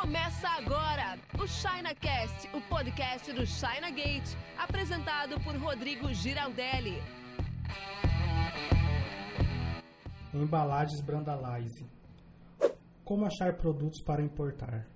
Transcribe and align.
Começa 0.00 0.46
agora 0.48 1.18
o 1.42 1.46
ChinaCast, 1.46 2.50
o 2.54 2.60
podcast 2.68 3.32
do 3.32 3.46
China 3.46 3.90
Gate, 3.90 4.36
apresentado 4.58 5.40
por 5.40 5.56
Rodrigo 5.56 6.12
Giraldelli. 6.12 7.02
Embalagens 10.34 11.00
Brandalize. 11.00 11.86
Como 13.04 13.24
achar 13.24 13.56
produtos 13.56 14.02
para 14.02 14.22
importar? 14.22 14.86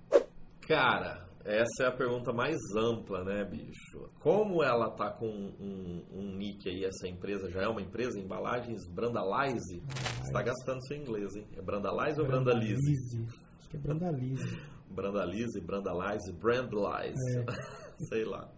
Cara, 0.67 1.27
essa 1.43 1.85
é 1.85 1.87
a 1.87 1.91
pergunta 1.91 2.31
mais 2.31 2.59
ampla, 2.77 3.23
né, 3.23 3.43
bicho? 3.43 4.07
Como 4.19 4.63
ela 4.63 4.91
tá 4.91 5.09
com 5.09 5.25
um, 5.25 6.05
um 6.13 6.35
nick 6.37 6.69
aí, 6.69 6.85
essa 6.85 7.07
empresa 7.07 7.49
já 7.49 7.63
é 7.63 7.67
uma 7.67 7.81
empresa, 7.81 8.19
embalagens 8.19 8.87
Brandalize? 8.87 9.81
Você 10.21 10.31
tá 10.31 10.43
gastando 10.43 10.85
seu 10.85 10.95
inglês, 10.97 11.35
hein? 11.35 11.47
É 11.57 11.61
Brandalize 11.61 12.21
ou 12.21 12.27
Brandalize? 12.27 13.25
Acho 13.59 13.69
que 13.69 13.77
é 13.77 13.79
Brandalize. 13.79 14.61
Brandalize, 14.91 15.59
Brandalize, 15.61 16.31
Brandlize, 16.33 17.39
é. 17.39 17.45
sei 18.09 18.25
lá. 18.25 18.49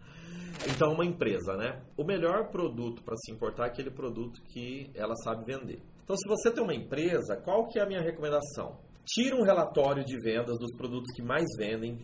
Então, 0.69 0.93
uma 0.93 1.05
empresa, 1.05 1.55
né? 1.55 1.81
O 1.97 2.03
melhor 2.03 2.49
produto 2.49 3.03
para 3.03 3.15
se 3.17 3.31
importar 3.31 3.65
é 3.65 3.67
aquele 3.67 3.91
produto 3.91 4.41
que 4.43 4.91
ela 4.95 5.15
sabe 5.23 5.45
vender. 5.45 5.81
Então, 6.03 6.15
se 6.15 6.27
você 6.27 6.51
tem 6.51 6.63
uma 6.63 6.73
empresa, 6.75 7.37
qual 7.43 7.67
que 7.67 7.79
é 7.79 7.83
a 7.83 7.85
minha 7.85 8.01
recomendação? 8.01 8.77
Tira 9.05 9.35
um 9.35 9.43
relatório 9.43 10.03
de 10.03 10.17
vendas 10.19 10.57
dos 10.57 10.75
produtos 10.77 11.11
que 11.15 11.21
mais 11.21 11.45
vendem, 11.57 11.97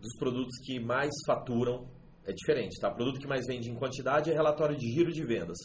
dos 0.00 0.16
produtos 0.18 0.58
que 0.64 0.80
mais 0.80 1.10
faturam. 1.26 1.86
É 2.26 2.32
diferente, 2.32 2.80
tá? 2.80 2.90
Produto 2.90 3.20
que 3.20 3.26
mais 3.26 3.46
vende 3.46 3.70
em 3.70 3.74
quantidade 3.76 4.30
é 4.30 4.34
relatório 4.34 4.76
de 4.76 4.86
giro 4.90 5.12
de 5.12 5.24
vendas 5.24 5.56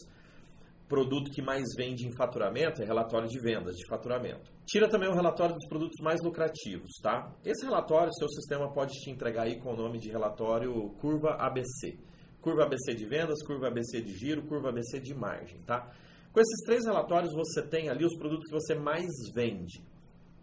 produto 0.91 1.31
que 1.31 1.41
mais 1.41 1.63
vende 1.77 2.05
em 2.05 2.11
faturamento 2.11 2.81
é 2.81 2.85
relatório 2.85 3.29
de 3.29 3.39
vendas, 3.39 3.77
de 3.77 3.87
faturamento. 3.87 4.51
Tira 4.65 4.89
também 4.89 5.07
o 5.07 5.13
relatório 5.13 5.55
dos 5.55 5.65
produtos 5.69 5.97
mais 6.03 6.21
lucrativos, 6.21 6.91
tá? 7.01 7.33
Esse 7.45 7.65
relatório, 7.65 8.11
seu 8.13 8.27
sistema 8.27 8.69
pode 8.73 8.91
te 8.99 9.09
entregar 9.09 9.43
aí 9.43 9.57
com 9.57 9.71
o 9.71 9.77
nome 9.77 9.99
de 9.99 10.09
relatório 10.09 10.89
curva 10.99 11.37
ABC. 11.39 11.97
Curva 12.41 12.63
ABC 12.63 12.93
de 12.93 13.05
vendas, 13.05 13.41
curva 13.41 13.67
ABC 13.67 14.01
de 14.01 14.17
giro, 14.17 14.45
curva 14.47 14.67
ABC 14.67 14.99
de 14.99 15.15
margem, 15.15 15.61
tá? 15.61 15.89
Com 16.33 16.41
esses 16.41 16.65
três 16.65 16.85
relatórios 16.85 17.33
você 17.33 17.65
tem 17.65 17.89
ali 17.89 18.03
os 18.03 18.17
produtos 18.17 18.45
que 18.47 18.53
você 18.53 18.75
mais 18.75 19.07
vende, 19.33 19.81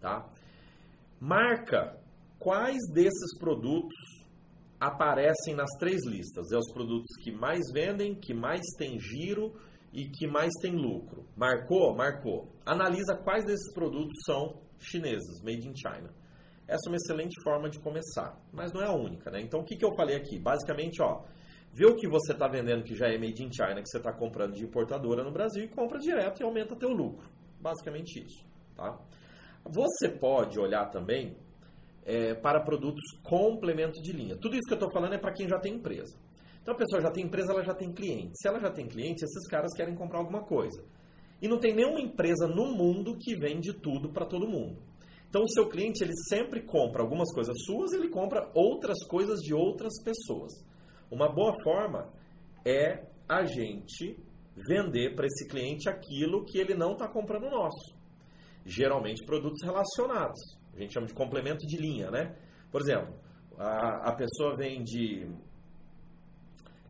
tá? 0.00 0.26
Marca 1.20 2.00
quais 2.38 2.78
desses 2.94 3.38
produtos 3.38 3.94
aparecem 4.80 5.54
nas 5.54 5.70
três 5.78 6.06
listas. 6.06 6.50
É 6.52 6.56
os 6.56 6.72
produtos 6.72 7.22
que 7.22 7.32
mais 7.32 7.60
vendem, 7.70 8.14
que 8.14 8.32
mais 8.32 8.62
tem 8.78 8.98
giro 8.98 9.52
e 9.92 10.08
que 10.08 10.26
mais 10.26 10.52
tem 10.60 10.76
lucro. 10.76 11.26
Marcou? 11.36 11.94
Marcou. 11.94 12.48
Analisa 12.64 13.16
quais 13.16 13.44
desses 13.44 13.72
produtos 13.72 14.16
são 14.24 14.60
chineses, 14.78 15.42
made 15.42 15.66
in 15.66 15.74
China. 15.74 16.10
Essa 16.66 16.88
é 16.88 16.90
uma 16.90 16.96
excelente 16.96 17.42
forma 17.42 17.70
de 17.70 17.80
começar, 17.80 18.38
mas 18.52 18.72
não 18.72 18.82
é 18.82 18.86
a 18.86 18.92
única, 18.92 19.30
né? 19.30 19.40
Então 19.40 19.60
o 19.60 19.64
que, 19.64 19.76
que 19.76 19.84
eu 19.84 19.94
falei 19.96 20.16
aqui? 20.16 20.38
Basicamente, 20.38 21.00
ó, 21.00 21.24
vê 21.72 21.86
o 21.86 21.96
que 21.96 22.06
você 22.06 22.32
está 22.32 22.46
vendendo 22.46 22.84
que 22.84 22.94
já 22.94 23.08
é 23.08 23.16
made 23.16 23.42
in 23.42 23.50
China, 23.50 23.80
que 23.80 23.88
você 23.88 23.96
está 23.96 24.12
comprando 24.12 24.52
de 24.52 24.64
importadora 24.64 25.24
no 25.24 25.32
Brasil 25.32 25.64
e 25.64 25.68
compra 25.68 25.98
direto 25.98 26.40
e 26.40 26.44
aumenta 26.44 26.76
teu 26.76 26.90
lucro. 26.90 27.26
Basicamente 27.58 28.22
isso, 28.22 28.44
tá? 28.76 28.98
Você 29.64 30.10
pode 30.10 30.58
olhar 30.60 30.90
também 30.90 31.36
é, 32.04 32.34
para 32.34 32.60
produtos 32.60 33.02
complemento 33.22 34.00
de 34.02 34.12
linha. 34.12 34.36
Tudo 34.36 34.54
isso 34.54 34.66
que 34.66 34.74
eu 34.74 34.78
estou 34.78 34.92
falando 34.92 35.14
é 35.14 35.18
para 35.18 35.32
quem 35.32 35.48
já 35.48 35.58
tem 35.58 35.74
empresa. 35.74 36.18
Então 36.68 36.76
a 36.76 36.80
pessoa 36.80 37.00
já 37.00 37.10
tem 37.10 37.24
empresa, 37.24 37.50
ela 37.50 37.64
já 37.64 37.72
tem 37.72 37.90
cliente. 37.90 38.32
Se 38.34 38.46
ela 38.46 38.60
já 38.60 38.70
tem 38.70 38.86
cliente, 38.86 39.24
esses 39.24 39.48
caras 39.48 39.72
querem 39.74 39.94
comprar 39.94 40.18
alguma 40.18 40.44
coisa. 40.44 40.84
E 41.40 41.48
não 41.48 41.58
tem 41.58 41.74
nenhuma 41.74 41.98
empresa 41.98 42.46
no 42.46 42.76
mundo 42.76 43.16
que 43.16 43.34
vende 43.34 43.72
tudo 43.72 44.12
para 44.12 44.26
todo 44.26 44.46
mundo. 44.46 44.76
Então 45.30 45.44
o 45.44 45.48
seu 45.48 45.66
cliente 45.66 46.04
ele 46.04 46.12
sempre 46.28 46.60
compra 46.60 47.02
algumas 47.02 47.32
coisas 47.32 47.54
suas, 47.64 47.94
ele 47.94 48.10
compra 48.10 48.50
outras 48.54 49.02
coisas 49.06 49.40
de 49.40 49.54
outras 49.54 49.94
pessoas. 50.04 50.52
Uma 51.10 51.32
boa 51.32 51.54
forma 51.64 52.12
é 52.66 53.06
a 53.26 53.46
gente 53.46 54.22
vender 54.54 55.14
para 55.16 55.24
esse 55.24 55.48
cliente 55.48 55.88
aquilo 55.88 56.44
que 56.44 56.58
ele 56.58 56.74
não 56.74 56.92
está 56.92 57.08
comprando 57.08 57.48
nosso. 57.48 57.96
Geralmente 58.66 59.24
produtos 59.24 59.64
relacionados. 59.64 60.38
A 60.74 60.78
gente 60.78 60.92
chama 60.92 61.06
de 61.06 61.14
complemento 61.14 61.66
de 61.66 61.78
linha, 61.78 62.10
né? 62.10 62.36
Por 62.70 62.82
exemplo, 62.82 63.14
a, 63.56 64.10
a 64.10 64.12
pessoa 64.14 64.54
vende 64.54 65.26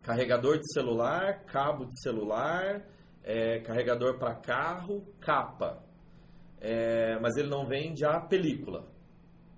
carregador 0.09 0.57
de 0.57 0.73
celular, 0.73 1.45
cabo 1.45 1.85
de 1.85 2.01
celular, 2.01 2.83
é, 3.23 3.61
carregador 3.61 4.19
para 4.19 4.35
carro, 4.37 5.05
capa. 5.21 5.85
É, 6.59 7.19
mas 7.21 7.37
ele 7.37 7.51
não 7.51 7.67
vende 7.67 8.07
a 8.07 8.19
película. 8.19 8.89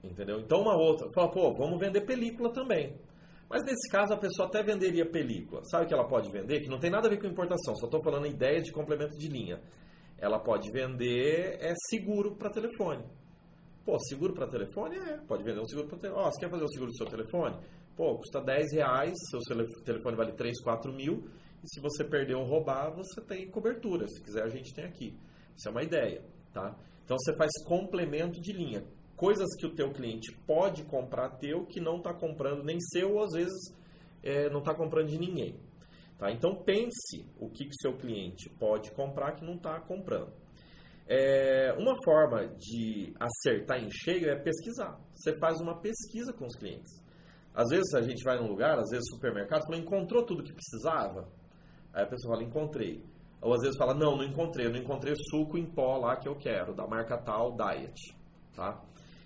Entendeu? 0.02 0.40
Então 0.40 0.62
uma 0.62 0.74
outra, 0.76 1.08
fala, 1.14 1.30
pô, 1.30 1.54
vamos 1.54 1.78
vender 1.78 2.00
película 2.00 2.52
também. 2.52 2.98
Mas 3.48 3.62
nesse 3.62 3.88
caso 3.88 4.12
a 4.12 4.16
pessoa 4.16 4.48
até 4.48 4.60
venderia 4.60 5.08
película. 5.08 5.62
Sabe 5.70 5.84
o 5.84 5.86
que 5.88 5.94
ela 5.94 6.08
pode 6.08 6.28
vender? 6.32 6.60
Que 6.60 6.68
não 6.68 6.80
tem 6.80 6.90
nada 6.90 7.06
a 7.06 7.10
ver 7.10 7.20
com 7.20 7.28
importação, 7.28 7.76
só 7.76 7.86
estou 7.86 8.02
falando 8.02 8.26
ideia 8.26 8.60
de 8.60 8.72
complemento 8.72 9.16
de 9.16 9.28
linha. 9.28 9.60
Ela 10.18 10.40
pode 10.40 10.68
vender 10.72 11.58
é 11.60 11.74
seguro 11.88 12.34
para 12.34 12.50
telefone. 12.50 13.04
Pô, 13.90 13.98
seguro 13.98 14.32
para 14.32 14.46
telefone? 14.46 14.96
É, 14.98 15.16
pode 15.26 15.42
vender 15.42 15.58
um 15.58 15.64
seguro 15.64 15.88
para 15.88 15.98
telefone. 15.98 16.24
Ó, 16.24 16.30
você 16.30 16.38
quer 16.38 16.48
fazer 16.48 16.62
o 16.62 16.68
seguro 16.68 16.92
do 16.92 16.96
seu 16.96 17.06
telefone? 17.06 17.56
Pô, 17.96 18.16
custa 18.18 18.40
10 18.40 18.74
reais, 18.74 19.14
seu 19.28 19.40
telefone 19.84 20.16
vale 20.16 20.32
3, 20.32 20.60
4 20.62 20.92
mil, 20.92 21.28
e 21.60 21.68
se 21.68 21.80
você 21.80 22.04
perder 22.04 22.36
ou 22.36 22.44
roubar, 22.44 22.94
você 22.94 23.20
tem 23.20 23.50
cobertura. 23.50 24.06
Se 24.06 24.22
quiser, 24.22 24.44
a 24.44 24.48
gente 24.48 24.72
tem 24.72 24.84
aqui. 24.84 25.18
Isso 25.56 25.66
é 25.66 25.72
uma 25.72 25.82
ideia, 25.82 26.24
tá? 26.52 26.78
Então 27.04 27.16
você 27.18 27.34
faz 27.34 27.50
complemento 27.66 28.40
de 28.40 28.52
linha. 28.52 28.84
Coisas 29.16 29.48
que 29.58 29.66
o 29.66 29.74
teu 29.74 29.90
cliente 29.90 30.32
pode 30.46 30.84
comprar 30.84 31.30
teu 31.30 31.66
que 31.66 31.80
não 31.80 31.96
está 31.96 32.14
comprando 32.14 32.62
nem 32.62 32.78
seu, 32.78 33.14
ou 33.14 33.24
às 33.24 33.32
vezes 33.32 33.74
é, 34.22 34.48
não 34.50 34.60
está 34.60 34.72
comprando 34.72 35.08
de 35.08 35.18
ninguém. 35.18 35.58
Tá? 36.16 36.30
Então 36.30 36.54
pense 36.54 37.26
o 37.40 37.50
que, 37.50 37.64
que 37.64 37.74
seu 37.74 37.96
cliente 37.96 38.48
pode 38.50 38.92
comprar 38.92 39.32
que 39.32 39.44
não 39.44 39.54
está 39.54 39.80
comprando. 39.80 40.32
É, 41.12 41.72
uma 41.76 41.96
forma 42.04 42.46
de 42.56 43.12
acertar 43.18 43.82
em 43.82 43.90
cheio 43.90 44.30
é 44.30 44.36
pesquisar. 44.36 44.96
Você 45.12 45.36
faz 45.40 45.60
uma 45.60 45.80
pesquisa 45.80 46.32
com 46.32 46.46
os 46.46 46.54
clientes. 46.54 47.02
Às 47.52 47.68
vezes 47.68 47.92
a 47.94 48.00
gente 48.00 48.22
vai 48.22 48.38
num 48.38 48.46
lugar, 48.46 48.78
às 48.78 48.88
vezes 48.90 49.10
supermercado, 49.10 49.66
fala, 49.66 49.76
encontrou 49.76 50.24
tudo 50.24 50.44
que 50.44 50.52
precisava? 50.52 51.28
Aí 51.92 52.04
a 52.04 52.06
pessoa 52.06 52.36
fala, 52.36 52.46
encontrei. 52.46 53.02
Ou 53.42 53.52
às 53.52 53.60
vezes 53.60 53.76
fala, 53.76 53.92
não, 53.92 54.18
não 54.18 54.22
encontrei, 54.22 54.68
não 54.68 54.78
encontrei 54.78 55.12
suco 55.30 55.58
em 55.58 55.66
pó 55.66 55.96
lá 55.96 56.14
que 56.14 56.28
eu 56.28 56.36
quero, 56.36 56.76
da 56.76 56.86
marca 56.86 57.18
tal, 57.18 57.56
Diet, 57.56 58.16
tá? 58.54 58.80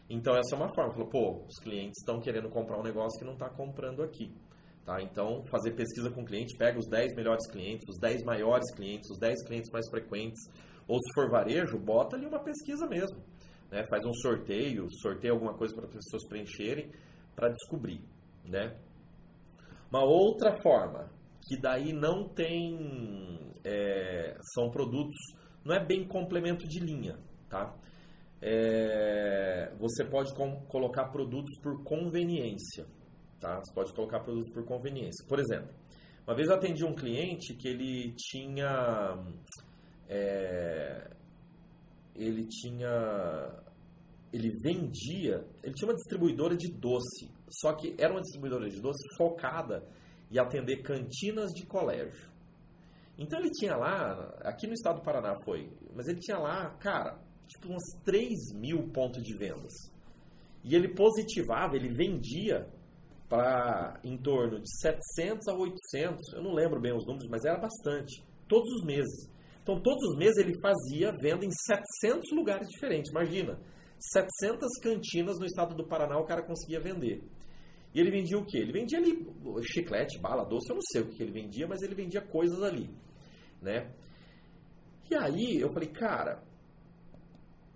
Então 0.09 0.35
essa 0.35 0.55
é 0.55 0.59
uma 0.59 0.75
forma, 0.75 0.91
falou, 0.91 1.11
pô, 1.11 1.45
os 1.47 1.63
clientes 1.63 2.01
estão 2.01 2.19
querendo 2.19 2.49
comprar 2.49 2.79
um 2.79 2.83
negócio 2.83 3.19
que 3.19 3.27
não 3.27 3.35
está 3.35 3.51
comprando 3.51 4.03
aqui, 4.03 4.33
tá? 4.87 5.03
Então 5.03 5.45
fazer 5.51 5.73
pesquisa 5.73 6.11
com 6.11 6.23
o 6.23 6.25
cliente, 6.25 6.57
pega 6.57 6.79
os 6.79 6.89
10 6.89 7.15
melhores 7.15 7.47
clientes, 7.51 7.87
os 7.91 7.99
10 7.99 8.23
maiores 8.23 8.75
clientes, 8.75 9.11
os 9.11 9.19
10 9.19 9.47
clientes 9.47 9.71
mais 9.71 9.87
frequentes, 9.91 10.41
ou 10.87 10.99
se 10.99 11.15
for 11.15 11.31
varejo, 11.31 11.79
bota 11.79 12.17
ali 12.17 12.27
uma 12.27 12.43
pesquisa 12.43 12.87
mesmo, 12.87 13.23
né? 13.71 13.85
Faz 13.89 14.05
um 14.05 14.13
sorteio, 14.15 14.87
sorteia 15.01 15.33
alguma 15.33 15.55
coisa 15.55 15.75
para 15.75 15.87
as 15.87 15.93
pessoas 15.93 16.27
preencherem, 16.29 16.91
para 17.35 17.49
descobrir, 17.49 18.01
né? 18.45 18.77
Uma 19.91 20.05
outra 20.05 20.61
forma, 20.61 21.11
que 21.47 21.57
daí 21.61 21.93
não 21.93 22.29
tem, 22.29 23.55
é, 23.65 24.37
são 24.55 24.71
produtos, 24.71 25.17
não 25.65 25.75
é 25.75 25.85
bem 25.85 26.07
complemento 26.07 26.67
de 26.67 26.81
linha, 26.81 27.19
tá? 27.49 27.75
É, 28.43 29.73
você 29.79 30.05
pode 30.05 30.35
com, 30.35 30.61
colocar 30.67 31.07
produtos 31.11 31.59
por 31.63 31.83
conveniência, 31.83 32.87
tá? 33.41 33.59
Você 33.59 33.73
pode 33.73 33.93
colocar 33.95 34.21
produtos 34.21 34.53
por 34.53 34.65
conveniência. 34.65 35.25
Por 35.29 35.39
exemplo, 35.39 35.73
uma 36.27 36.35
vez 36.35 36.49
eu 36.49 36.55
atendi 36.55 36.85
um 36.85 36.95
cliente 36.95 37.55
que 37.55 37.69
ele 37.69 38.15
tinha, 38.17 39.17
é, 40.09 40.74
ele 42.15 42.47
tinha 42.47 43.63
ele 44.33 44.51
vendia, 44.61 45.47
ele 45.63 45.75
tinha 45.75 45.89
uma 45.89 45.95
distribuidora 45.95 46.57
de 46.57 46.69
doce, 46.69 47.31
só 47.49 47.73
que 47.73 47.95
era 47.97 48.13
uma 48.13 48.21
distribuidora 48.21 48.69
de 48.69 48.81
doce 48.81 49.07
focada 49.17 49.87
em 50.29 50.39
atender 50.39 50.83
cantinas 50.83 51.53
de 51.53 51.65
colégio. 51.65 52.29
Então 53.17 53.39
ele 53.39 53.51
tinha 53.51 53.77
lá, 53.77 54.35
aqui 54.41 54.67
no 54.67 54.73
estado 54.73 54.97
do 54.97 55.05
Paraná 55.05 55.35
foi, 55.45 55.71
mas 55.95 56.09
ele 56.09 56.19
tinha 56.19 56.37
lá, 56.37 56.71
cara, 56.81 57.17
tipo 57.47 57.73
uns 57.73 57.85
3 58.05 58.55
mil 58.55 58.89
pontos 58.89 59.23
de 59.23 59.37
vendas. 59.37 59.73
E 60.65 60.75
ele 60.75 60.89
positivava, 60.89 61.77
ele 61.77 61.95
vendia 61.95 62.67
para 63.29 64.01
em 64.03 64.19
torno 64.19 64.61
de 64.61 64.69
700 64.81 65.47
a 65.47 65.55
800, 65.55 66.33
eu 66.35 66.43
não 66.43 66.53
lembro 66.53 66.81
bem 66.81 66.93
os 66.93 67.07
números, 67.07 67.29
mas 67.31 67.45
era 67.45 67.59
bastante, 67.59 68.21
todos 68.49 68.69
os 68.73 68.85
meses. 68.85 69.31
Então 69.65 69.81
todos 69.81 70.11
os 70.11 70.17
meses 70.19 70.37
ele 70.37 70.53
fazia 70.61 71.11
venda 71.11 71.45
em 71.45 71.51
700 71.51 72.31
lugares 72.37 72.69
diferentes, 72.69 73.11
imagina. 73.11 73.59
700 73.99 74.69
cantinas 74.83 75.39
no 75.39 75.47
estado 75.47 75.75
do 75.75 75.89
Paraná 75.89 76.19
o 76.19 76.27
cara 76.27 76.43
conseguia 76.43 76.79
vender. 76.79 77.25
E 77.95 77.99
ele 77.99 78.11
vendia 78.11 78.37
o 78.37 78.45
quê? 78.45 78.59
Ele 78.59 78.73
vendia 78.73 78.99
ali 78.99 79.27
chiclete, 79.63 80.21
bala, 80.21 80.45
doce, 80.45 80.69
eu 80.69 80.75
não 80.75 80.83
sei 80.83 81.01
o 81.01 81.09
que 81.09 81.23
ele 81.23 81.33
vendia, 81.33 81.67
mas 81.67 81.81
ele 81.81 81.95
vendia 81.95 82.21
coisas 82.21 82.63
ali, 82.63 82.91
né? 83.63 83.91
E 85.11 85.15
aí 85.15 85.57
eu 85.59 85.73
falei, 85.73 85.89
cara, 85.89 86.43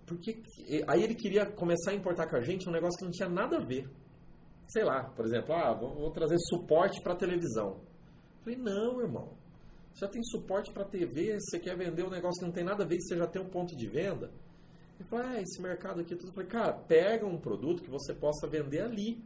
porque 0.05 0.43
aí 0.87 1.03
ele 1.03 1.15
queria 1.15 1.45
começar 1.45 1.91
a 1.91 1.95
importar 1.95 2.27
com 2.29 2.35
a 2.35 2.41
gente 2.41 2.69
um 2.69 2.71
negócio 2.71 2.99
que 2.99 3.05
não 3.05 3.11
tinha 3.11 3.29
nada 3.29 3.57
a 3.57 3.65
ver. 3.65 3.89
sei 4.67 4.83
lá, 4.83 5.05
por 5.05 5.25
exemplo, 5.25 5.55
ah, 5.55 5.73
vou, 5.73 5.95
vou 5.95 6.11
trazer 6.11 6.37
suporte 6.49 7.01
para 7.01 7.15
televisão. 7.15 7.79
Eu 7.79 8.43
falei, 8.43 8.59
não, 8.59 9.01
irmão. 9.01 9.38
Já 9.99 10.07
tem 10.07 10.23
suporte 10.23 10.71
para 10.71 10.85
TV, 10.85 11.37
você 11.39 11.59
quer 11.59 11.75
vender 11.75 12.05
um 12.05 12.09
negócio 12.09 12.39
que 12.39 12.45
não 12.45 12.53
tem 12.53 12.63
nada 12.63 12.85
a 12.85 12.87
ver, 12.87 13.01
você 13.01 13.17
já 13.17 13.27
tem 13.27 13.41
um 13.41 13.49
ponto 13.49 13.75
de 13.75 13.85
venda. 13.85 14.31
Ele 14.97 15.09
falou, 15.09 15.25
ah, 15.25 15.41
esse 15.41 15.61
mercado 15.61 15.99
aqui, 15.99 16.15
tudo. 16.15 16.29
Eu 16.29 16.33
falei, 16.33 16.49
cara, 16.49 16.73
pega 16.73 17.25
um 17.25 17.37
produto 17.37 17.83
que 17.83 17.89
você 17.89 18.13
possa 18.13 18.47
vender 18.47 18.81
ali 18.81 19.21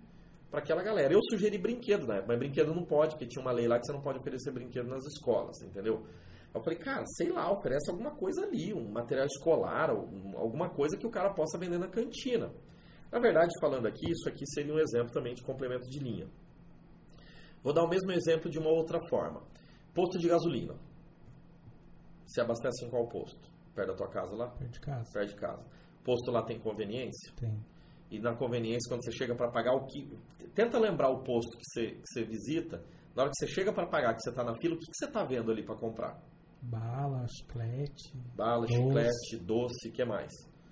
para 0.49 0.61
aquela 0.61 0.81
galera. 0.81 1.13
Eu 1.13 1.19
sugeri 1.29 1.59
brinquedo 1.59 2.11
época, 2.11 2.25
mas 2.27 2.39
brinquedo 2.39 2.73
não 2.73 2.85
pode, 2.85 3.11
porque 3.11 3.27
tinha 3.27 3.43
uma 3.43 3.51
lei 3.51 3.67
lá 3.67 3.77
que 3.77 3.85
você 3.85 3.93
não 3.93 4.01
pode 4.01 4.17
oferecer 4.17 4.51
brinquedo 4.51 4.87
nas 4.87 5.05
escolas, 5.05 5.61
entendeu? 5.61 6.07
Eu 6.53 6.61
falei, 6.63 6.79
cara, 6.79 7.03
sei 7.17 7.29
lá, 7.29 7.51
oferece 7.51 7.91
alguma 7.91 8.11
coisa 8.15 8.43
ali, 8.43 8.73
um 8.73 8.91
material 8.91 9.27
escolar, 9.27 9.91
alguma 9.91 10.69
coisa 10.69 10.97
que 10.97 11.05
o 11.05 11.11
cara 11.11 11.33
possa 11.35 11.57
vender 11.57 11.77
na 11.77 11.87
cantina. 11.87 12.51
Na 13.11 13.19
verdade, 13.19 13.51
falando 13.61 13.87
aqui, 13.87 14.09
isso 14.09 14.27
aqui 14.27 14.43
seria 14.47 14.73
um 14.73 14.79
exemplo 14.79 15.11
também 15.11 15.35
de 15.35 15.43
complemento 15.43 15.87
de 15.87 15.99
linha. 15.99 16.27
Vou 17.63 17.73
dar 17.73 17.83
o 17.83 17.89
mesmo 17.89 18.11
exemplo 18.11 18.49
de 18.49 18.57
uma 18.57 18.69
outra 18.69 18.99
forma. 19.07 19.52
Posto 19.93 20.17
de 20.17 20.27
gasolina. 20.27 20.75
Se 22.25 22.41
abastece 22.41 22.85
em 22.85 22.89
qual 22.89 23.07
posto? 23.07 23.49
Perto 23.75 23.89
da 23.89 23.95
tua 23.95 24.09
casa 24.09 24.35
lá? 24.35 24.49
Perto 24.49 24.71
de 24.71 24.79
casa. 24.79 25.11
Perto 25.13 25.29
de 25.29 25.35
casa. 25.35 25.63
Posto 26.03 26.31
lá 26.31 26.43
tem 26.43 26.59
conveniência? 26.59 27.33
Tem. 27.35 27.63
E 28.09 28.19
na 28.19 28.35
conveniência, 28.35 28.89
quando 28.89 29.03
você 29.03 29.11
chega 29.11 29.35
para 29.35 29.51
pagar 29.51 29.73
o 29.73 29.85
que. 29.85 30.07
Tenta 30.53 30.79
lembrar 30.79 31.09
o 31.09 31.23
posto 31.23 31.57
que 31.57 31.63
você, 31.65 31.91
que 31.91 32.07
você 32.07 32.23
visita. 32.23 32.83
Na 33.15 33.23
hora 33.23 33.31
que 33.31 33.45
você 33.45 33.47
chega 33.47 33.71
para 33.71 33.87
pagar, 33.87 34.13
que 34.13 34.21
você 34.21 34.29
está 34.29 34.43
na 34.43 34.55
fila, 34.55 34.75
o 34.75 34.77
que, 34.77 34.85
que 34.85 34.97
você 34.97 35.05
está 35.05 35.23
vendo 35.23 35.51
ali 35.51 35.63
para 35.63 35.75
comprar? 35.75 36.19
Bala, 36.61 37.25
chiclete. 37.27 38.15
Bala, 38.35 38.65
doce, 38.65 38.73
chiclete, 38.73 39.37
doce, 39.45 39.89
o 39.89 39.91
que 39.91 40.05
mais? 40.05 40.31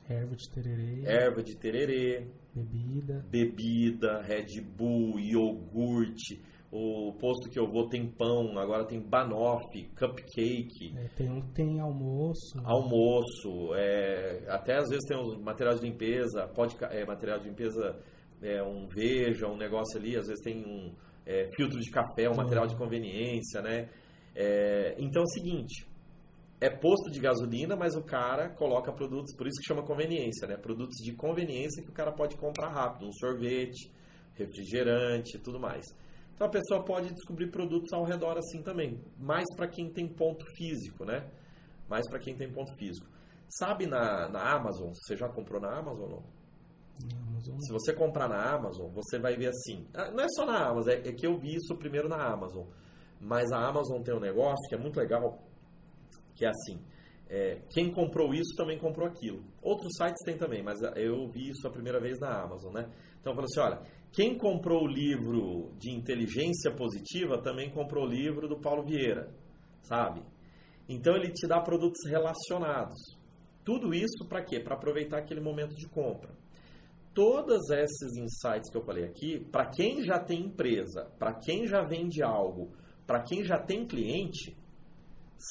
Erva 0.10 0.36
de 0.36 0.50
tererê. 0.50 1.04
Erva 1.06 1.44
de 1.44 1.58
tererê. 1.58 2.28
Bebida. 2.54 3.26
Bebida, 3.30 4.22
Red 4.22 4.62
Bull, 4.62 5.20
iogurte. 5.20 6.42
O 6.72 7.12
posto 7.20 7.50
que 7.50 7.60
eu 7.60 7.70
vou 7.70 7.90
tem 7.90 8.10
pão, 8.10 8.58
agora 8.58 8.86
tem 8.86 9.02
banoffee, 9.02 9.90
cupcake. 9.90 10.94
É, 10.96 11.08
tem 11.18 11.30
um 11.30 11.42
tem 11.52 11.82
almoço. 11.82 12.58
Almoço, 12.64 13.76
é, 13.76 14.46
até 14.48 14.78
às 14.78 14.88
vezes 14.88 15.06
tem 15.06 15.18
os 15.18 15.38
materiais 15.42 15.82
de 15.82 15.88
limpeza, 15.88 16.48
pode, 16.56 16.78
é, 16.90 17.06
material 17.06 17.40
de 17.40 17.50
limpeza, 17.50 18.00
é, 18.42 18.64
um 18.64 18.88
veja, 18.88 19.48
um 19.48 19.58
negócio 19.58 20.00
ali, 20.00 20.16
às 20.16 20.28
vezes 20.28 20.42
tem 20.42 20.64
um 20.66 20.96
é, 21.26 21.46
filtro 21.58 21.78
de 21.78 21.92
café, 21.92 22.30
um 22.30 22.36
material 22.36 22.66
de 22.66 22.78
conveniência, 22.78 23.62
né? 23.62 23.90
É, 24.34 24.96
então 24.98 25.24
é 25.24 25.26
o 25.26 25.28
seguinte, 25.28 25.86
é 26.62 26.70
posto 26.70 27.12
de 27.12 27.20
gasolina, 27.20 27.76
mas 27.76 27.96
o 27.96 28.04
cara 28.04 28.48
coloca 28.50 28.94
produtos, 28.94 29.36
por 29.36 29.46
isso 29.46 29.60
que 29.60 29.68
chama 29.68 29.84
conveniência, 29.84 30.48
né? 30.48 30.56
Produtos 30.56 30.96
de 31.04 31.12
conveniência 31.14 31.84
que 31.84 31.90
o 31.90 31.94
cara 31.94 32.14
pode 32.14 32.38
comprar 32.38 32.70
rápido, 32.70 33.08
um 33.08 33.12
sorvete, 33.12 33.92
refrigerante, 34.36 35.38
tudo 35.40 35.60
mais. 35.60 35.86
Então 36.42 36.50
a 36.50 36.52
pessoa 36.54 36.84
pode 36.84 37.14
descobrir 37.14 37.52
produtos 37.52 37.94
ao 37.94 38.04
redor 38.04 38.36
assim 38.36 38.64
também, 38.64 39.00
mais 39.16 39.46
para 39.56 39.68
quem 39.68 39.94
tem 39.94 40.08
ponto 40.08 40.44
físico, 40.58 41.06
né? 41.06 41.30
Mais 41.88 42.10
para 42.10 42.18
quem 42.18 42.36
tem 42.36 42.52
ponto 42.52 42.76
físico. 42.78 43.08
Sabe 43.48 43.86
na, 43.86 44.28
na 44.28 44.56
Amazon, 44.56 44.90
você 44.92 45.16
já 45.16 45.30
comprou 45.30 45.62
na 45.62 45.78
Amazon 45.78 46.02
ou 46.02 46.10
não? 46.10 46.24
Amazon. 47.28 47.60
Se 47.60 47.72
você 47.72 47.94
comprar 47.94 48.28
na 48.28 48.56
Amazon, 48.56 48.90
você 48.92 49.20
vai 49.20 49.38
ver 49.38 49.50
assim. 49.50 49.88
Ah, 49.94 50.10
não 50.10 50.24
é 50.24 50.28
só 50.30 50.44
na 50.44 50.68
Amazon, 50.68 50.92
é, 50.92 51.10
é 51.10 51.14
que 51.14 51.28
eu 51.28 51.38
vi 51.38 51.54
isso 51.54 51.78
primeiro 51.78 52.10
na 52.10 52.34
Amazon. 52.34 52.66
Mas 53.20 53.52
a 53.52 53.60
Amazon 53.60 54.02
tem 54.02 54.16
um 54.16 54.20
negócio 54.20 54.68
que 54.68 54.74
é 54.74 54.80
muito 54.80 55.00
legal, 55.00 55.38
que 56.34 56.44
é 56.44 56.50
assim. 56.50 56.84
É, 57.34 57.62
quem 57.70 57.90
comprou 57.90 58.34
isso 58.34 58.54
também 58.58 58.78
comprou 58.78 59.08
aquilo. 59.08 59.42
Outros 59.62 59.94
sites 59.96 60.22
têm 60.26 60.36
também, 60.36 60.62
mas 60.62 60.82
eu 60.98 61.30
vi 61.30 61.48
isso 61.48 61.66
a 61.66 61.72
primeira 61.72 61.98
vez 61.98 62.20
na 62.20 62.44
Amazon, 62.44 62.74
né? 62.74 62.92
Então, 63.22 63.34
falou 63.34 63.46
assim, 63.46 63.62
olha, 63.62 63.82
quem 64.12 64.38
comprou 64.38 64.84
o 64.84 64.88
livro 64.88 65.72
de 65.80 65.92
inteligência 65.92 66.76
positiva 66.76 67.42
também 67.42 67.72
comprou 67.72 68.04
o 68.04 68.10
livro 68.10 68.50
do 68.50 68.60
Paulo 68.60 68.84
Vieira, 68.84 69.34
sabe? 69.84 70.22
Então 70.90 71.16
ele 71.16 71.32
te 71.32 71.48
dá 71.48 71.62
produtos 71.62 72.02
relacionados. 72.10 73.00
Tudo 73.64 73.94
isso 73.94 74.28
para 74.28 74.44
quê? 74.44 74.60
Para 74.60 74.76
aproveitar 74.76 75.20
aquele 75.20 75.40
momento 75.40 75.74
de 75.74 75.88
compra. 75.88 76.36
Todos 77.14 77.70
esses 77.70 78.18
insights 78.18 78.70
que 78.70 78.78
eu 78.78 78.84
falei 78.84 79.06
aqui, 79.06 79.40
para 79.50 79.70
quem 79.70 80.04
já 80.04 80.20
tem 80.20 80.48
empresa, 80.48 81.10
para 81.18 81.34
quem 81.36 81.66
já 81.66 81.82
vende 81.82 82.22
algo, 82.22 82.74
para 83.08 83.24
quem 83.24 83.42
já 83.46 83.58
tem 83.58 83.88
cliente, 83.88 84.54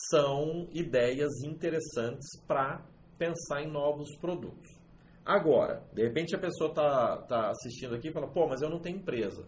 são 0.09 0.69
ideias 0.73 1.43
interessantes 1.45 2.29
para 2.47 2.85
pensar 3.19 3.63
em 3.63 3.71
novos 3.71 4.17
produtos. 4.19 4.67
Agora, 5.25 5.85
de 5.93 6.03
repente 6.03 6.35
a 6.35 6.39
pessoa 6.39 6.71
está 6.71 7.17
tá 7.23 7.51
assistindo 7.51 7.95
aqui 7.95 8.09
e 8.09 8.13
fala, 8.13 8.29
pô, 8.29 8.49
mas 8.49 8.63
eu 8.63 8.71
não 8.71 8.81
tenho 8.81 8.99
empresa. 8.99 9.47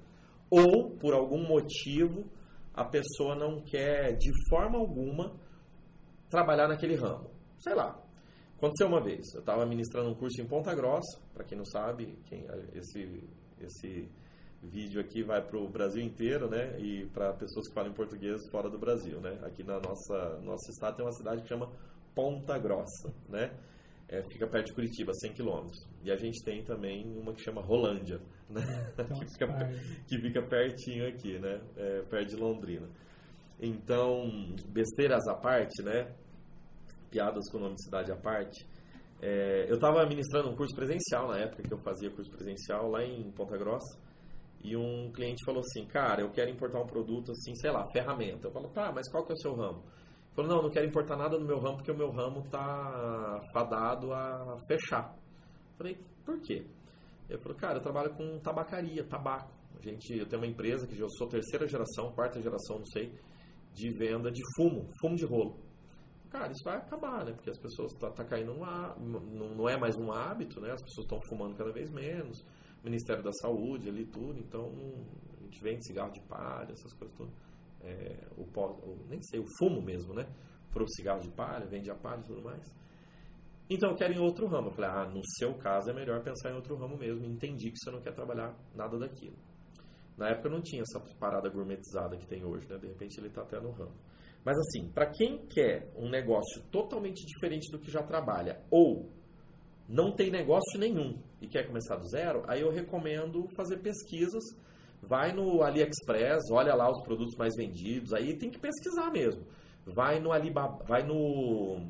Ou, 0.50 0.90
por 0.98 1.14
algum 1.14 1.42
motivo, 1.46 2.30
a 2.74 2.84
pessoa 2.84 3.34
não 3.34 3.62
quer, 3.62 4.16
de 4.16 4.30
forma 4.48 4.78
alguma, 4.78 5.34
trabalhar 6.28 6.68
naquele 6.68 6.94
ramo. 6.94 7.30
Sei 7.58 7.74
lá. 7.74 7.98
Aconteceu 8.56 8.86
uma 8.86 9.02
vez, 9.02 9.34
eu 9.34 9.40
estava 9.40 9.66
ministrando 9.66 10.10
um 10.10 10.14
curso 10.14 10.40
em 10.40 10.46
Ponta 10.46 10.72
Grossa, 10.72 11.20
para 11.34 11.44
quem 11.44 11.58
não 11.58 11.64
sabe, 11.64 12.16
quem, 12.26 12.46
esse, 12.74 13.28
esse 13.60 14.08
vídeo 14.62 15.00
aqui 15.00 15.22
vai 15.22 15.42
para 15.42 15.58
o 15.58 15.68
Brasil 15.68 16.02
inteiro, 16.02 16.48
né? 16.48 16.78
E 16.78 17.06
para 17.06 17.32
pessoas 17.34 17.68
que 17.68 17.74
falam 17.74 17.92
português 17.92 18.40
fora 18.50 18.70
do 18.70 18.78
Brasil, 18.78 19.20
né? 19.20 19.38
Aqui 19.42 19.62
na 19.62 19.80
nossa 19.80 20.38
nosso 20.40 20.70
estado 20.70 20.96
tem 20.96 21.04
uma 21.04 21.12
cidade 21.12 21.42
que 21.42 21.48
chama 21.48 21.70
Ponta 22.14 22.58
Grossa, 22.58 23.12
né? 23.28 23.50
é, 24.12 24.22
fica 24.24 24.46
perto 24.46 24.66
de 24.66 24.74
Curitiba, 24.74 25.10
100 25.14 25.32
quilômetros. 25.32 25.88
E 26.04 26.12
a 26.12 26.16
gente 26.16 26.44
tem 26.44 26.62
também 26.62 27.02
uma 27.18 27.32
que 27.32 27.42
chama 27.42 27.62
Rolândia, 27.62 28.20
né? 28.48 28.60
que, 29.16 29.24
fica, 29.32 29.46
que, 30.06 30.18
fica, 30.20 30.42
pertinho 30.42 31.08
aqui, 31.08 31.38
né? 31.38 31.62
É, 31.76 32.02
perto 32.02 32.28
de 32.28 32.36
Londrina. 32.36 32.86
Então, 33.58 34.28
besteiras 34.68 35.26
à 35.28 35.34
parte, 35.34 35.82
né? 35.82 36.14
Piadas 37.10 37.50
com 37.50 37.56
o 37.56 37.60
nome 37.62 37.76
de 37.76 37.84
cidade 37.84 38.12
à 38.12 38.16
parte. 38.16 38.66
É, 39.22 39.70
eu 39.70 39.76
estava 39.76 40.04
ministrando 40.06 40.50
um 40.50 40.56
curso 40.56 40.74
presencial 40.74 41.28
na 41.28 41.38
época 41.38 41.62
que 41.62 41.72
eu 41.72 41.78
fazia 41.78 42.10
curso 42.10 42.30
presencial 42.30 42.90
lá 42.90 43.02
em 43.02 43.30
Ponta 43.30 43.56
Grossa. 43.56 43.98
E 44.62 44.76
um 44.76 45.10
cliente 45.12 45.44
falou 45.44 45.60
assim, 45.60 45.86
cara, 45.86 46.22
eu 46.22 46.30
quero 46.30 46.50
importar 46.50 46.80
um 46.80 46.86
produto 46.86 47.32
assim, 47.32 47.54
sei 47.56 47.70
lá, 47.70 47.84
ferramenta. 47.90 48.46
Eu 48.46 48.52
falo, 48.52 48.68
tá, 48.68 48.92
mas 48.92 49.10
qual 49.10 49.24
que 49.24 49.32
é 49.32 49.34
o 49.34 49.38
seu 49.38 49.54
ramo? 49.54 49.82
Falou, 50.34 50.50
não, 50.50 50.62
não 50.62 50.70
quero 50.70 50.86
importar 50.86 51.16
nada 51.16 51.38
no 51.38 51.44
meu 51.44 51.58
ramo 51.58 51.76
porque 51.76 51.90
o 51.90 51.96
meu 51.96 52.10
ramo 52.10 52.40
está 52.40 53.40
fadado 53.52 54.12
a 54.12 54.56
fechar. 54.68 55.14
Falei, 55.76 55.98
por 56.24 56.40
quê? 56.40 56.64
Ele 57.28 57.38
falou, 57.38 57.56
cara, 57.58 57.78
eu 57.78 57.82
trabalho 57.82 58.14
com 58.14 58.38
tabacaria, 58.38 59.04
tabaco. 59.04 59.52
A 59.78 59.82
gente, 59.82 60.16
eu 60.16 60.26
tenho 60.26 60.40
uma 60.40 60.48
empresa 60.48 60.86
que 60.86 60.98
eu 60.98 61.08
sou 61.10 61.28
terceira 61.28 61.66
geração, 61.66 62.12
quarta 62.12 62.40
geração, 62.40 62.78
não 62.78 62.86
sei, 62.86 63.12
de 63.72 63.90
venda 63.90 64.30
de 64.30 64.40
fumo, 64.56 64.88
fumo 65.00 65.16
de 65.16 65.26
rolo. 65.26 65.58
Cara, 66.30 66.50
isso 66.50 66.64
vai 66.64 66.76
acabar, 66.76 67.24
né? 67.24 67.32
Porque 67.32 67.50
as 67.50 67.58
pessoas 67.58 67.92
tá, 67.94 68.10
tá 68.10 68.24
caindo 68.24 68.54
não, 68.54 69.54
não 69.54 69.68
é 69.68 69.76
mais 69.76 69.96
um 69.96 70.10
hábito, 70.10 70.60
né? 70.60 70.70
As 70.72 70.82
pessoas 70.82 71.04
estão 71.04 71.20
fumando 71.28 71.56
cada 71.56 71.70
vez 71.72 71.90
menos. 71.90 72.42
Ministério 72.84 73.22
da 73.22 73.32
Saúde 73.32 73.88
ali 73.88 74.04
tudo, 74.06 74.38
então 74.38 74.72
a 75.40 75.44
gente 75.44 75.62
vende 75.62 75.86
cigarro 75.86 76.12
de 76.12 76.20
palha, 76.22 76.72
essas 76.72 76.92
coisas 76.94 77.16
todas 77.16 77.32
é, 77.82 78.16
o, 78.36 78.42
o, 78.42 79.06
nem 79.08 79.20
sei, 79.22 79.40
o 79.40 79.46
fumo 79.58 79.82
mesmo, 79.82 80.14
né? 80.14 80.26
Para 80.72 80.82
o 80.82 80.88
cigarro 80.88 81.20
de 81.20 81.30
palha, 81.30 81.66
vende 81.66 81.90
a 81.90 81.94
palha 81.94 82.20
e 82.20 82.24
tudo 82.24 82.42
mais. 82.42 82.62
Então 83.68 83.90
eu 83.90 83.96
quero 83.96 84.12
em 84.12 84.20
outro 84.20 84.46
ramo. 84.46 84.68
Eu 84.68 84.72
falei, 84.72 84.90
ah, 84.90 85.06
no 85.06 85.20
seu 85.38 85.54
caso 85.54 85.90
é 85.90 85.94
melhor 85.94 86.22
pensar 86.22 86.50
em 86.50 86.54
outro 86.54 86.76
ramo 86.76 86.96
mesmo. 86.96 87.24
entendi 87.26 87.70
que 87.70 87.78
você 87.78 87.90
não 87.90 88.00
quer 88.00 88.14
trabalhar 88.14 88.56
nada 88.74 88.98
daquilo. 88.98 89.36
Na 90.16 90.28
época 90.28 90.48
não 90.48 90.60
tinha 90.60 90.82
essa 90.82 91.00
parada 91.18 91.48
gourmetizada 91.48 92.16
que 92.16 92.26
tem 92.26 92.44
hoje, 92.44 92.68
né? 92.68 92.78
De 92.78 92.86
repente 92.86 93.18
ele 93.18 93.28
está 93.28 93.42
até 93.42 93.60
no 93.60 93.70
ramo. 93.72 93.94
Mas 94.44 94.58
assim, 94.58 94.90
para 94.92 95.10
quem 95.10 95.46
quer 95.46 95.92
um 95.96 96.10
negócio 96.10 96.62
totalmente 96.70 97.24
diferente 97.24 97.70
do 97.70 97.78
que 97.78 97.90
já 97.90 98.02
trabalha, 98.02 98.60
ou 98.70 99.10
não 99.92 100.10
tem 100.10 100.30
negócio 100.30 100.80
nenhum 100.80 101.18
e 101.40 101.46
quer 101.46 101.66
começar 101.66 101.96
do 101.96 102.08
zero, 102.08 102.42
aí 102.48 102.62
eu 102.62 102.70
recomendo 102.70 103.46
fazer 103.54 103.78
pesquisas 103.78 104.42
Vai 105.02 105.32
no 105.32 105.62
AliExpress, 105.64 106.48
olha 106.52 106.74
lá 106.76 106.88
os 106.88 107.02
produtos 107.02 107.34
mais 107.36 107.56
vendidos, 107.56 108.12
aí 108.12 108.38
tem 108.38 108.48
que 108.48 108.58
pesquisar 108.58 109.10
mesmo. 109.10 109.42
Vai 109.84 110.20
no 110.20 110.30
Alibaba, 110.30 110.78
vai 110.86 111.02
no 111.02 111.84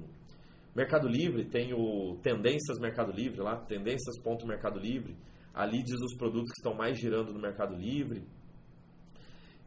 Mercado 0.75 1.07
Livre, 1.07 1.45
tem 1.45 1.75
o 1.75 2.17
Tendências 2.23 2.79
Mercado 2.79 3.13
Livre 3.13 3.43
lá, 3.43 3.57
tendências.mercado 3.67 4.79
Livre. 4.79 5.15
Ali 5.53 5.83
diz 5.83 6.01
os 6.01 6.17
produtos 6.17 6.51
que 6.53 6.61
estão 6.61 6.75
mais 6.75 6.99
girando 6.99 7.35
no 7.35 7.39
Mercado 7.39 7.75
Livre. 7.75 8.27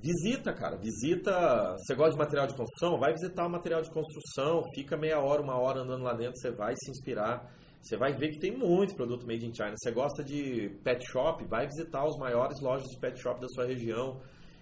Visita, 0.01 0.51
cara, 0.51 0.75
visita. 0.77 1.75
Você 1.77 1.93
gosta 1.93 2.13
de 2.13 2.17
material 2.17 2.47
de 2.47 2.55
construção? 2.55 2.97
Vai 2.99 3.13
visitar 3.13 3.45
o 3.45 3.49
material 3.49 3.81
de 3.81 3.91
construção, 3.91 4.63
fica 4.73 4.97
meia 4.97 5.19
hora, 5.19 5.43
uma 5.43 5.55
hora 5.55 5.81
andando 5.81 6.03
lá 6.03 6.15
dentro, 6.15 6.35
você 6.37 6.49
vai 6.49 6.73
se 6.75 6.89
inspirar. 6.89 7.47
Você 7.85 7.97
vai 7.97 8.13
ver 8.13 8.29
que 8.31 8.39
tem 8.39 8.57
muito 8.57 8.95
produto 8.95 9.27
made 9.27 9.45
in 9.45 9.53
China. 9.53 9.75
Você 9.77 9.91
gosta 9.91 10.23
de 10.23 10.69
pet 10.83 11.05
shop, 11.05 11.45
vai 11.45 11.67
visitar 11.67 12.03
os 12.03 12.17
maiores 12.17 12.59
lojas 12.59 12.87
de 12.87 12.99
pet 12.99 13.15
shop 13.21 13.39
da 13.39 13.47
sua 13.47 13.67
região 13.67 14.19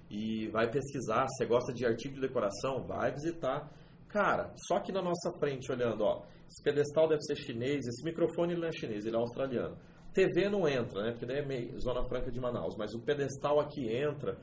e 0.10 0.50
vai 0.50 0.70
pesquisar. 0.70 1.26
Você 1.30 1.46
gosta 1.46 1.72
de 1.72 1.86
artigo 1.86 2.16
de 2.16 2.20
decoração, 2.20 2.86
vai 2.86 3.14
visitar. 3.14 3.72
Cara, 4.10 4.52
só 4.68 4.78
que 4.82 4.92
na 4.92 5.02
nossa 5.02 5.32
frente, 5.40 5.72
olhando, 5.72 6.04
ó, 6.04 6.26
esse 6.50 6.62
pedestal 6.62 7.08
deve 7.08 7.22
ser 7.22 7.38
chinês, 7.38 7.88
esse 7.88 8.04
microfone 8.04 8.58
não 8.58 8.68
é 8.68 8.74
chinês, 8.74 9.06
ele 9.06 9.16
é 9.16 9.20
australiano. 9.20 9.78
TV 10.14 10.50
não 10.50 10.68
entra, 10.68 11.04
né? 11.04 11.12
Porque 11.12 11.26
daí 11.26 11.38
é 11.38 11.46
meio 11.46 11.80
Zona 11.80 12.04
Franca 12.10 12.30
de 12.30 12.42
Manaus, 12.42 12.76
mas 12.78 12.94
o 12.94 13.00
pedestal 13.00 13.58
aqui 13.62 13.88
entra, 13.88 14.38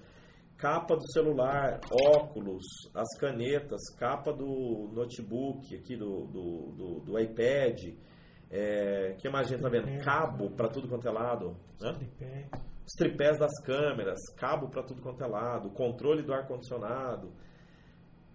capa 0.56 0.96
do 0.96 1.06
celular, 1.12 1.80
óculos, 2.16 2.64
as 2.94 3.18
canetas, 3.18 3.94
capa 3.99 4.32
do 4.32 4.88
notebook 4.94 5.76
aqui, 5.76 5.99
do, 5.99 6.26
do, 6.28 6.72
do, 6.72 7.00
do 7.00 7.18
iPad, 7.18 7.78
é, 8.50 9.14
que 9.19 9.28
mais 9.28 9.47
a 9.47 9.50
gente 9.50 9.62
tá 9.62 9.69
vendo? 9.69 10.02
Cabo 10.02 10.50
para 10.50 10.69
tudo 10.69 10.88
quanto 10.88 11.07
é 11.07 11.11
lado, 11.11 11.57
né? 11.80 11.92
Tripé. 11.92 12.49
os 12.85 12.92
tripés 12.97 13.38
das 13.38 13.62
câmeras, 13.64 14.19
cabo 14.37 14.69
para 14.69 14.83
tudo 14.83 15.00
quanto 15.00 15.23
é 15.23 15.26
lado, 15.26 15.71
controle 15.71 16.23
do 16.23 16.33
ar-condicionado. 16.33 17.33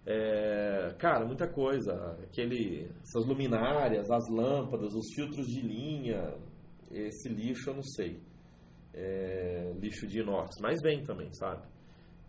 É, 0.06 0.94
cara, 0.98 1.26
muita 1.26 1.48
coisa. 1.48 2.16
Aquele, 2.22 2.88
essas 3.02 3.26
luminárias, 3.26 4.08
as 4.10 4.28
lâmpadas, 4.30 4.94
os 4.94 5.12
filtros 5.14 5.46
de 5.48 5.60
linha. 5.60 6.32
Esse 6.90 7.28
lixo 7.28 7.70
eu 7.70 7.74
não 7.74 7.82
sei. 7.82 8.22
É, 8.94 9.72
lixo 9.78 10.06
de 10.06 10.20
inox. 10.20 10.56
Mas 10.62 10.80
vem 10.80 11.02
também, 11.02 11.30
sabe? 11.34 11.62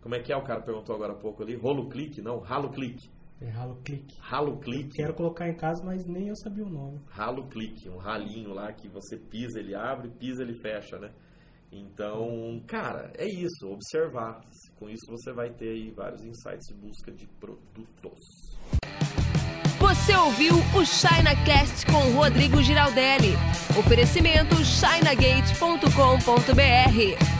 Como 0.02 0.14
é 0.14 0.20
que 0.20 0.32
é? 0.32 0.36
O 0.36 0.42
cara 0.42 0.60
perguntou 0.60 0.94
agora 0.94 1.12
há 1.12 1.16
pouco 1.16 1.42
ali. 1.42 1.56
Rolo 1.56 1.88
clique? 1.88 2.20
Não, 2.20 2.40
ralo 2.40 2.70
clique. 2.70 3.08
É 3.40 3.48
ralo 3.50 3.76
clique. 3.84 4.16
Ralo 4.20 4.58
clique. 4.58 4.96
Quero 4.96 5.14
colocar 5.14 5.48
em 5.48 5.54
casa, 5.54 5.82
mas 5.84 6.04
nem 6.06 6.28
eu 6.28 6.36
sabia 6.36 6.64
o 6.64 6.70
nome. 6.70 7.00
Ralo 7.08 7.46
clique. 7.48 7.88
Um 7.88 7.96
ralinho 7.96 8.52
lá 8.52 8.72
que 8.72 8.88
você 8.88 9.16
pisa, 9.16 9.60
ele 9.60 9.74
abre, 9.74 10.08
pisa, 10.08 10.42
ele 10.42 10.54
fecha, 10.54 10.98
né? 10.98 11.10
Então, 11.70 12.62
cara, 12.66 13.12
é 13.16 13.26
isso, 13.26 13.68
observar. 13.68 14.40
Com 14.76 14.88
isso 14.88 15.06
você 15.08 15.32
vai 15.32 15.50
ter 15.50 15.68
aí 15.68 15.90
vários 15.90 16.24
insights 16.24 16.66
de 16.68 16.74
busca 16.74 17.12
de 17.12 17.26
produtos. 17.38 18.58
Você 19.78 20.16
ouviu 20.16 20.54
o 20.74 20.84
ChinaCast 20.84 21.86
com 21.86 22.12
Rodrigo 22.12 22.62
Giraldelli. 22.62 23.34
Oferecimento 23.78 24.56
chinagate.com.br. 24.64 27.37